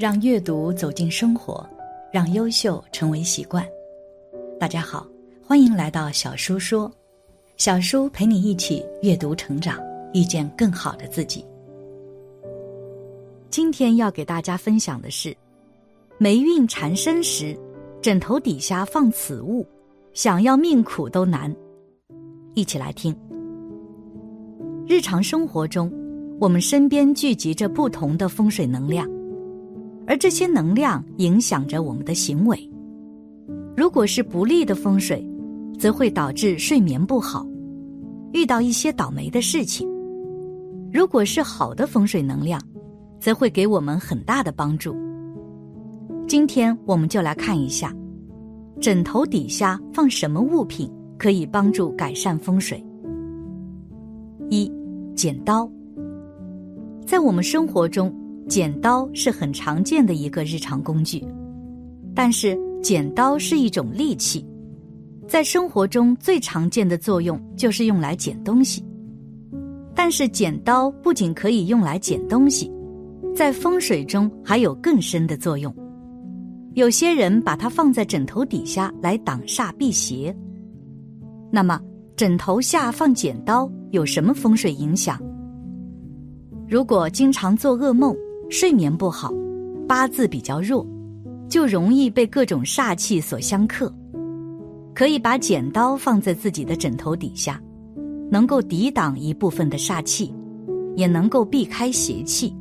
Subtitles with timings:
[0.00, 1.62] 让阅读走进生活，
[2.10, 3.62] 让优秀成为习惯。
[4.58, 5.06] 大家好，
[5.46, 6.90] 欢迎来到小叔说，
[7.58, 9.78] 小叔陪你一起阅读成长，
[10.14, 11.44] 遇见更好的自己。
[13.50, 15.36] 今天要给大家分享的是，
[16.16, 17.54] 霉运缠身时，
[18.00, 19.66] 枕头底下放此物，
[20.14, 21.54] 想要命苦都难。
[22.54, 23.14] 一起来听。
[24.88, 25.92] 日常生活中，
[26.40, 29.06] 我们身边聚集着不同的风水能量。
[30.10, 32.58] 而这些能量影响着我们的行为。
[33.76, 35.24] 如果是不利的风水，
[35.78, 37.46] 则会导致睡眠不好，
[38.32, 39.86] 遇到一些倒霉的事情；
[40.92, 42.60] 如果是好的风水能量，
[43.20, 44.96] 则会给我们很大的帮助。
[46.26, 47.94] 今天我们就来看一下，
[48.80, 52.84] 枕头底下放什么物品可以帮助改善风水。
[54.48, 54.68] 一，
[55.14, 55.70] 剪刀，
[57.06, 58.12] 在我们生活中。
[58.48, 61.24] 剪刀是很常见的一个日常工具，
[62.14, 64.44] 但是剪刀是一种利器，
[65.28, 68.84] 在生活中最常见的作用就是用来剪东西。
[69.94, 72.72] 但是剪刀不仅可以用来剪东西，
[73.36, 75.72] 在风水中还有更深的作用。
[76.74, 80.34] 有些人把它放在枕头底下来挡煞辟邪。
[81.50, 81.80] 那么，
[82.16, 85.20] 枕头下放剪刀有什么风水影响？
[86.68, 88.16] 如果经常做噩梦。
[88.50, 89.32] 睡眠不好，
[89.86, 90.84] 八字比较弱，
[91.48, 93.92] 就容易被各种煞气所相克。
[94.92, 97.62] 可以把剪刀放在自己的枕头底下，
[98.28, 100.34] 能够抵挡一部分的煞气，
[100.96, 102.52] 也能够避开邪气。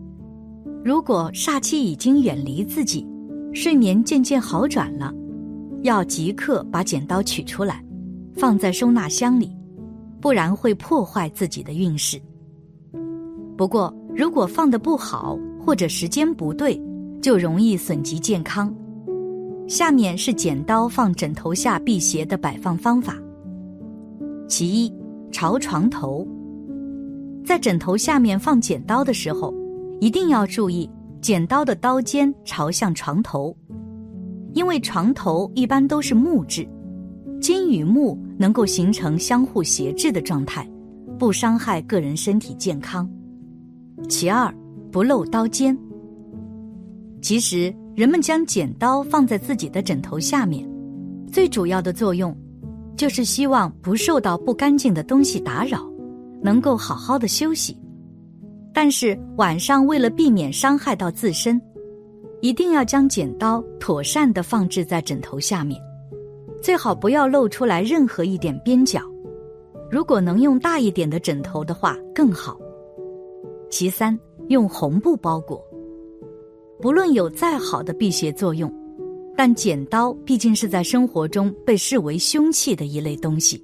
[0.86, 3.04] 如果煞气已经远离自己，
[3.52, 5.12] 睡眠渐渐好转了，
[5.82, 7.84] 要即刻把剪刀取出来，
[8.36, 9.50] 放在收纳箱里，
[10.22, 12.22] 不然会破坏自己的运势。
[13.58, 16.82] 不过，如果放的不好，或者时间不对，
[17.22, 18.74] 就容易损及健康。
[19.68, 23.16] 下面是剪刀放枕头下辟邪的摆放方法。
[24.48, 24.92] 其一，
[25.32, 26.28] 朝床头。
[27.46, 29.54] 在枕头下面放剪刀的时候，
[30.00, 30.90] 一定要注意
[31.22, 33.56] 剪刀的刀尖朝向床头，
[34.54, 36.68] 因为床头一般都是木质，
[37.40, 40.68] 金与木能够形成相互协制的状态，
[41.20, 43.08] 不伤害个人身体健康。
[44.08, 44.52] 其二。
[44.92, 45.78] 不露刀尖。
[47.22, 50.68] 其实，人们将剪刀放在自己的枕头下面，
[51.32, 52.36] 最主要的作用，
[52.96, 55.90] 就是希望不受到不干净的东西打扰，
[56.42, 57.78] 能够好好的休息。
[58.74, 61.62] 但是晚上为了避免伤害到自身，
[62.42, 65.82] 一定要将剪刀妥善的放置在枕头下面，
[66.62, 69.02] 最好不要露出来任何一点边角。
[69.92, 72.58] 如果能用大一点的枕头的话，更好。
[73.70, 74.18] 其三。
[74.48, 75.64] 用红布包裹，
[76.82, 78.74] 不论有再好的辟邪作用，
[79.38, 83.64] 但剪刀毕竟是在生活中被视为凶器的一类东西，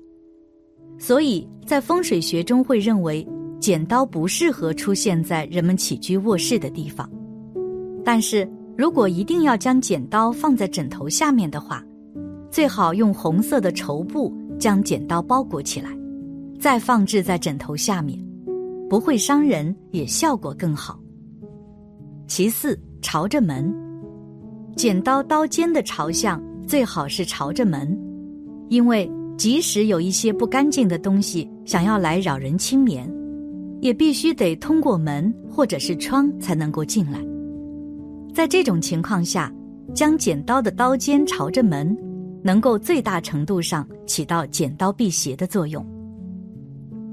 [0.99, 3.27] 所以在风水学中会认为
[3.59, 7.09] 剪刀不适合出现在人们起居卧室的地方。
[8.03, 11.83] 但是如果一定要将剪刀放在枕头下面的话，
[12.51, 15.89] 最好用红色的绸布将剪刀包裹起来，
[16.59, 18.23] 再放置在枕头下面。
[18.89, 20.99] 不会伤人，也效果更好。
[22.27, 23.73] 其四，朝着门，
[24.75, 27.97] 剪刀刀尖的朝向最好是朝着门，
[28.69, 33.11] 因为即使有一些不干净的东西想要来扰人清眠，
[33.81, 37.19] 也必须得通过门或者是窗才能够进来。
[38.33, 39.53] 在这种情况下，
[39.93, 41.97] 将剪刀的刀尖朝着门，
[42.43, 45.85] 能够最大程度上起到剪刀辟邪的作用。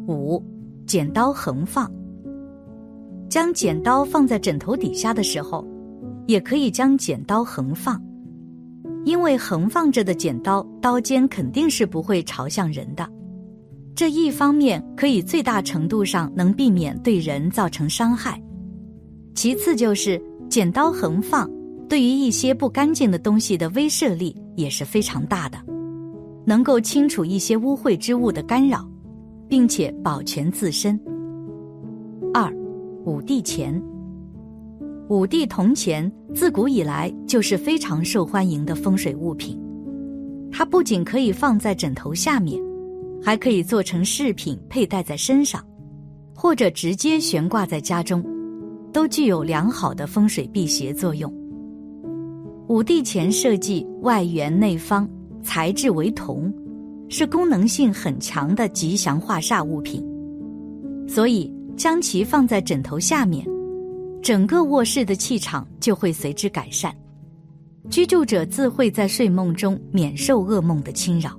[0.06, 0.42] 五。
[0.87, 1.91] 剪刀横放，
[3.28, 5.66] 将剪刀放在枕头底下的时候，
[6.26, 8.03] 也可以将剪刀横放，
[9.04, 13.08] 因为横放着的剪刀刀尖肯定是不会朝向人的。
[13.94, 18.43] 这一方面可以最大程度上能避免对人造成伤害，
[19.35, 20.20] 其次就是
[20.50, 21.49] 剪刀横放
[21.88, 25.58] 对于一些不干净的东西的威慑力也是非常大的，
[26.44, 28.87] 能够清除一些污秽之物的干扰。
[29.52, 30.99] 并且保全自身。
[32.32, 32.50] 二，
[33.04, 33.78] 五帝钱。
[35.10, 39.60] 五帝铜钱自古以来就是非常受欢迎的风水物品，
[40.50, 42.58] 它不仅可以放在枕头下面，
[43.22, 45.62] 还可以做成饰品佩戴在身上，
[46.34, 48.25] 或者直接悬挂在家中，
[48.90, 51.31] 都具有良好的风水辟邪作用。
[52.69, 55.06] 五帝钱设计外圆内方，
[55.43, 56.50] 材质为铜。
[57.12, 60.03] 是功能性很强的吉祥化煞物品，
[61.06, 63.47] 所以将其放在枕头下面，
[64.23, 66.91] 整个卧室的气场就会随之改善，
[67.91, 71.38] 居住者自会在睡梦中免受噩梦的侵扰。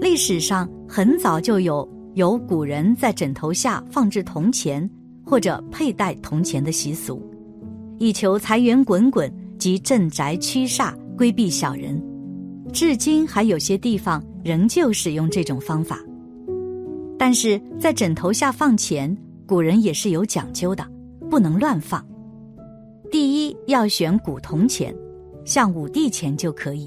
[0.00, 4.90] 历史上很早就有有古人在枕头下放置铜钱
[5.24, 7.22] 或者佩戴铜钱的习俗，
[8.00, 12.15] 以求财源滚滚及镇宅驱煞、规避小人。
[12.76, 15.98] 至今还有些地方仍旧使用这种方法。
[17.18, 20.86] 但是在枕头下放钱，古人也是有讲究的，
[21.30, 22.06] 不能乱放。
[23.10, 24.94] 第一要选古铜钱，
[25.46, 26.86] 像五帝钱就可以。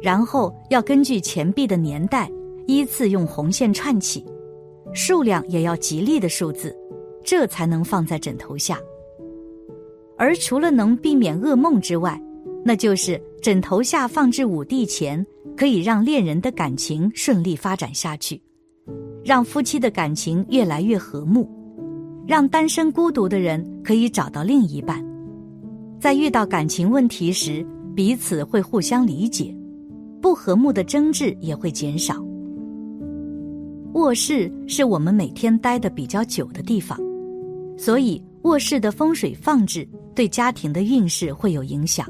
[0.00, 2.30] 然后要根据钱币的年代，
[2.68, 4.24] 依次用红线串起，
[4.92, 6.72] 数量也要吉利的数字，
[7.24, 8.78] 这才能放在枕头下。
[10.16, 12.16] 而除了能避免噩梦之外，
[12.64, 15.24] 那就是枕头下放置五帝钱，
[15.54, 18.40] 可以让恋人的感情顺利发展下去，
[19.22, 21.46] 让夫妻的感情越来越和睦，
[22.26, 25.04] 让单身孤独的人可以找到另一半，
[26.00, 27.64] 在遇到感情问题时，
[27.94, 29.54] 彼此会互相理解。
[30.22, 32.16] 不和睦的争执也会减少。
[33.92, 36.98] 卧室是我们每天待的比较久的地方，
[37.76, 42.08] 所以卧室的风水放置对家庭的运势会有影响。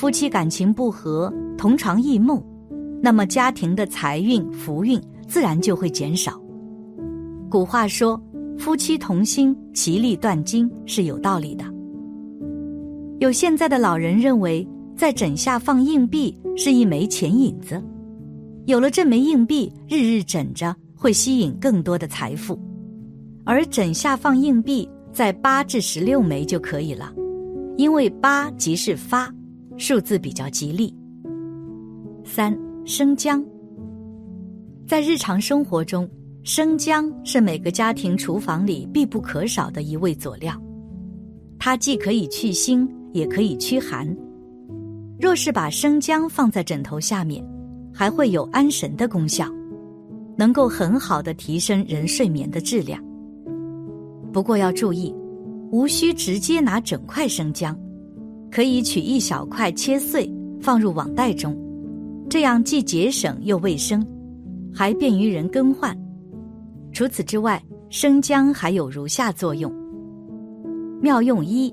[0.00, 2.42] 夫妻感情不和，同床异梦，
[3.02, 4.98] 那么家庭的财运、福运
[5.28, 6.40] 自然就会减少。
[7.50, 8.18] 古话说
[8.56, 11.66] “夫妻同心，其利断金”是有道理的。
[13.18, 14.66] 有现在的老人认为。
[14.96, 17.82] 在枕下放硬币是一枚钱引子，
[18.66, 22.58] 有了这枚硬币，日日枕着会吸引更多的财富。
[23.44, 27.10] 而枕下放硬币在八至十六枚就可以了，
[27.78, 29.32] 因为八即是发，
[29.80, 30.94] 数字比较吉利。
[32.22, 32.54] 三
[32.84, 33.42] 生姜，
[34.86, 36.06] 在日常生活中，
[36.42, 40.54] 生姜是每个家庭厨房里必不可少的一味佐料，
[41.58, 44.06] 它既可以去腥，也可以驱寒。
[45.18, 47.42] 若是把生姜放在枕头下面，
[47.90, 49.46] 还会有安神的功效，
[50.36, 53.02] 能够很好的提升人睡眠的质量。
[54.30, 55.10] 不过要注意，
[55.72, 57.74] 无需直接拿整块生姜，
[58.50, 60.30] 可以取一小块切碎
[60.60, 61.56] 放入网袋中，
[62.28, 64.04] 这样既节省又卫生，
[64.74, 65.96] 还便于人更换。
[66.92, 69.72] 除此之外，生姜还有如下作用：
[71.00, 71.72] 妙用一，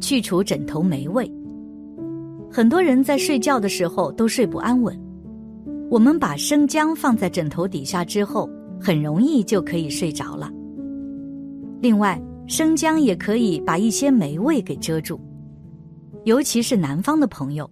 [0.00, 1.30] 去除枕头霉味。
[2.50, 4.96] 很多人在睡觉的时候都睡不安稳，
[5.90, 8.48] 我们把生姜放在枕头底下之后，
[8.80, 10.52] 很容易就可以睡着了。
[11.80, 15.18] 另外，生姜也可以把一些霉味给遮住，
[16.24, 17.70] 尤其是南方的朋友，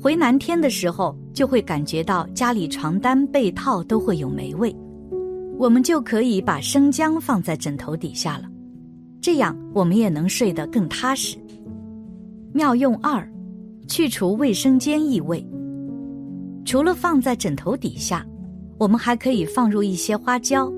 [0.00, 4.74] 回南天的时候就会感觉到家里床单被套都会有霉味，
[5.58, 8.44] 我们就可以把生姜放在枕头底下了，
[9.20, 11.36] 这样我们也能睡得更踏实。
[12.52, 13.28] 妙用二。
[13.90, 15.42] 去除卫生间异味，
[16.62, 18.22] 除了放在枕头底下，
[18.76, 20.70] 我们还可以放入一些花椒，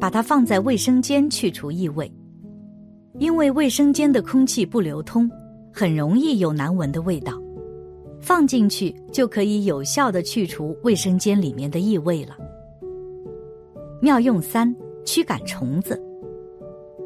[0.00, 2.10] 把它放在卫生间去除异味。
[3.18, 5.30] 因为卫生间的空气不流通，
[5.78, 7.34] 很容易有难闻的味道，
[8.18, 12.34] 放进去就可以有效的去除卫生间里面的异味了。
[14.00, 14.74] 妙用三：
[15.04, 16.02] 驱赶虫子。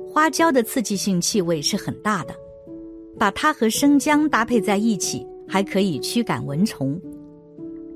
[0.09, 2.35] 花椒的刺激性气味是很大的，
[3.19, 5.27] 把它和生姜搭配在一起。
[5.49, 6.97] 还可以驱赶蚊虫，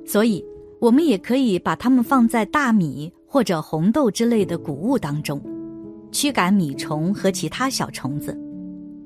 [0.04, 0.44] 所以
[0.80, 5.40] 我们也可以把它们放在大米或者红豆之类的谷物当中，
[6.10, 8.36] 驱赶米虫和其他小虫子，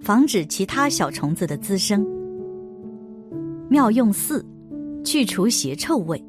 [0.01, 2.07] 防止其他小虫子的滋生。
[3.69, 4.45] 妙用四，
[5.05, 6.23] 去除鞋臭味。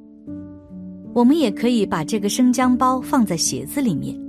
[1.14, 4.20] 我们也可以把这个生姜包放在鞋子里面，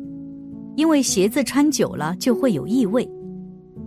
[0.77, 3.09] 因为鞋子穿久了就会有异味，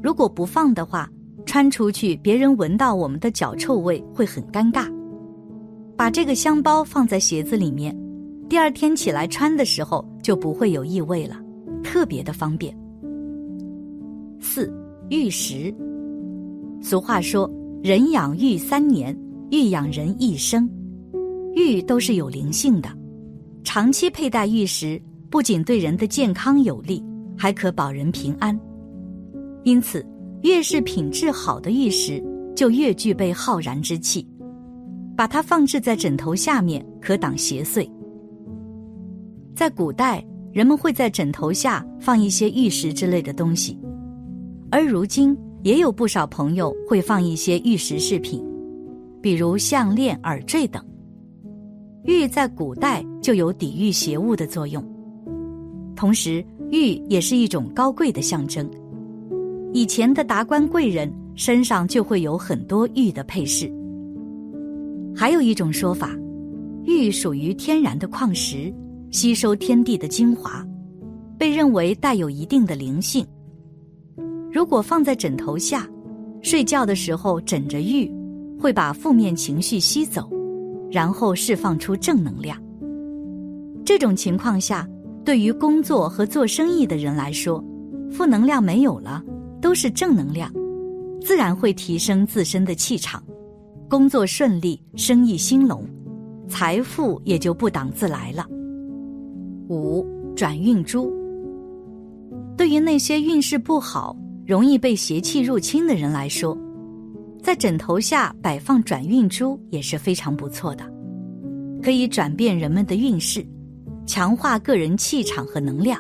[0.02, 1.10] 如果不放的话。
[1.46, 4.90] 穿出去，别人闻到我们的脚臭味会很尴尬。
[5.98, 7.94] 把这个香包放在鞋子里面，
[8.48, 11.36] 第二天起来穿的时候就不会有异味了，
[11.84, 12.74] 特别的方便。
[14.40, 14.74] 四
[15.10, 15.74] 玉石，
[16.82, 17.50] 俗话说
[17.84, 19.18] “人养玉三年，
[19.52, 20.70] 玉养人一生”，
[21.56, 22.90] 玉都是有灵性的，
[23.64, 27.04] 长期佩戴玉石不仅对人的健康有利，
[27.38, 28.60] 还可保人平安。
[29.64, 30.06] 因此。
[30.44, 32.22] 越是品质好的玉石，
[32.54, 34.28] 就越具备浩然之气。
[35.16, 37.90] 把它放置在枕头下面，可挡邪祟。
[39.56, 43.80] 在古代，人们会在枕头下放一些玉石之类的东西，
[44.74, 48.44] 而如今也有不少朋友会放一些玉石饰品，
[49.22, 50.84] 比如项链、耳坠等。
[52.06, 54.84] 玉在古代就有抵御邪物的作用，
[55.96, 58.68] 同时玉也是一种高贵的象征。
[59.74, 63.72] 以前的达官贵人身上就会有很多玉的配饰。
[65.16, 66.10] 还有一种说法，
[66.84, 68.74] 玉属于天然的矿石，
[69.12, 70.66] 吸收天地的精华，
[71.38, 73.24] 被认为带有一定的灵性。
[74.54, 75.90] 如果放在枕头下，
[76.44, 78.08] 睡觉的时候枕着玉，
[78.60, 80.30] 会把负面情绪吸走，
[80.92, 82.56] 然后释放出正能量。
[83.84, 84.88] 这种情况下，
[85.26, 87.64] 对于工作和做生意的人来说，
[88.12, 89.24] 负能量没有了，
[89.60, 90.54] 都是正能量，
[91.20, 93.24] 自然会提升自身的气场，
[93.90, 95.84] 工作顺利，生意兴隆，
[96.48, 98.46] 财富也就不挡自来了。
[99.68, 100.06] 五
[100.36, 101.12] 转运珠，
[102.56, 104.16] 对于那些运势不好。
[104.46, 106.58] 容易被邪气入侵的人来说，
[107.42, 110.84] 在枕头下摆放转运珠也是非常不错的，
[111.82, 113.46] 可以转变人们的运势，
[114.06, 115.98] 强化个人气场和能量。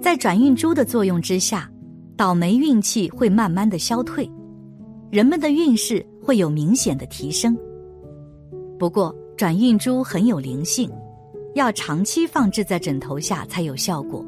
[0.00, 1.68] 在转运珠的作用之下，
[2.16, 4.30] 倒霉运气会慢慢的消退，
[5.10, 7.56] 人们的运势会有明显的提升。
[8.78, 10.88] 不过，转运珠很有灵性，
[11.56, 14.24] 要长期放置在枕头下才有效果。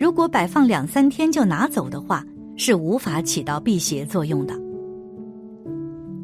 [0.00, 2.24] 如果摆放两三天就拿走的话，
[2.56, 4.58] 是无法起到辟邪作用的。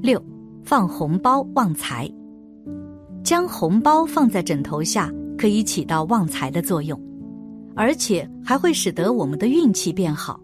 [0.00, 0.18] 六，
[0.64, 2.10] 放红包旺财。
[3.22, 6.98] 将红包放在枕头下，可以起到旺财的作用，
[7.74, 10.40] 而且还会使得我们的运气变好。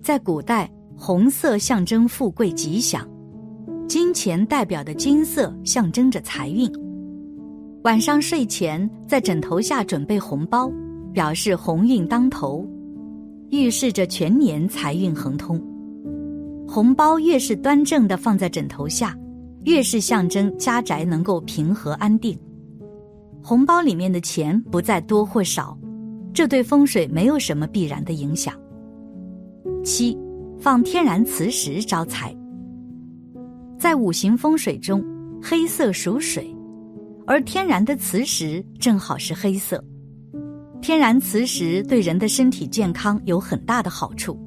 [0.00, 3.06] 在古代，红色象征富贵吉祥，
[3.86, 6.66] 金钱代表的金色象征着财运。
[7.82, 10.72] 晚上睡前在枕头下准备红包。
[11.16, 12.68] 表示鸿运当头，
[13.48, 15.58] 预示着全年财运亨通。
[16.68, 19.16] 红包越是端正的放在枕头下，
[19.64, 22.38] 越是象征家宅能够平和安定。
[23.42, 25.74] 红包里面的钱不在多或少，
[26.34, 28.52] 这对风水没有什么必然的影响。
[29.82, 30.14] 七，
[30.60, 32.36] 放天然磁石招财。
[33.78, 35.02] 在五行风水中，
[35.42, 36.54] 黑色属水，
[37.26, 39.82] 而天然的磁石正好是黑色。
[40.80, 44.38] 天然磁石对人的身体健康有很大的好处，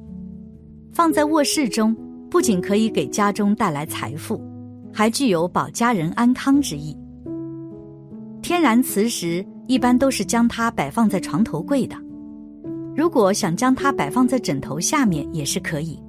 [0.90, 1.94] 放在卧室中
[2.30, 4.40] 不仅可以给家中带来财富，
[4.92, 6.96] 还具有保家人安康之意。
[8.40, 11.96] 天然磁石一般都是将它摆放在床头柜的，
[12.96, 16.02] 如果想将它摆放在枕头下面也是可以，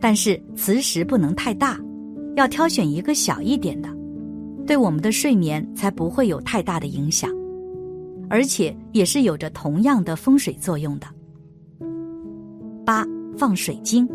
[0.00, 1.78] 但是磁石不能太大，
[2.34, 3.88] 要挑选一个小一点的，
[4.66, 7.30] 对我们的睡眠才不会有太大的影响。
[8.28, 11.06] 而且也是有着同样的风水作用的。
[12.84, 14.08] 八放水晶，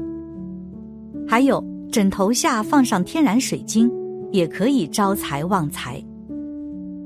[1.27, 3.91] 还有枕头下放上天然水晶，
[4.31, 6.03] 也可以招财旺财。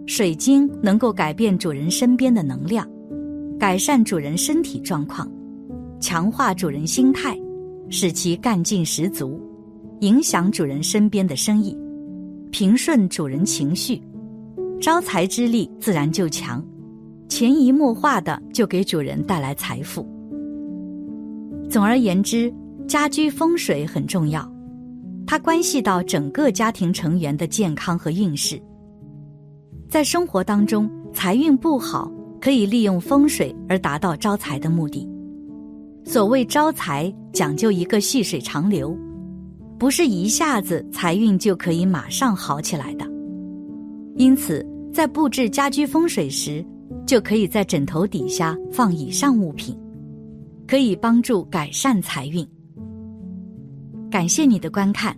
[0.06, 2.86] 水晶能够改变主人身边的能量，
[3.58, 5.32] 改善主人身体状况，
[6.02, 7.40] 强化主人心态，
[7.90, 9.40] 使其干劲十足，
[10.02, 11.78] 影响主人身边的生意，
[12.52, 14.02] 平顺主人情绪，
[14.82, 16.62] 招财之力自然就强。
[17.34, 20.08] 潜移默化的就给主人带来财富。
[21.68, 22.54] 总而言之，
[22.88, 24.48] 家居风水很重要，
[25.26, 28.62] 它关系到整个家庭成员的健康和运势。
[29.90, 35.10] 在生活当中，财运不好，可以利用风水而达到招财的目的。
[36.04, 38.96] 所谓招财，讲究一个细水长流，
[39.80, 43.04] 不是一下子财运就可以马上好起来的。
[44.18, 44.64] 因此，
[44.94, 46.64] 在布置家居风水时，
[47.06, 49.78] 就可以在枕头底下放以上物品，
[50.68, 52.48] 可以帮助改善财运。
[54.10, 55.16] 感谢你的观看，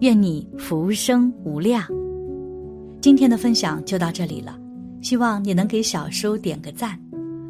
[0.00, 1.82] 愿你福生无量。
[3.00, 4.58] 今天的分享就到这里了，
[5.00, 6.98] 希望你能给小叔点个赞，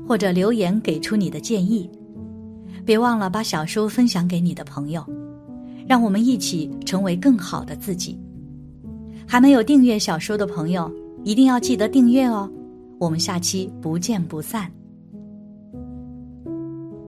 [0.07, 1.91] 或者留言给出你的建议。
[2.85, 5.05] 别忘了把小叔分享给你的朋友，
[5.89, 8.19] 让我们一起成为更好的自己。
[9.27, 10.91] 还没有订阅小叔的朋友，
[11.25, 12.49] 一定要记得订阅哦。
[12.99, 14.76] 我们下期不见不散。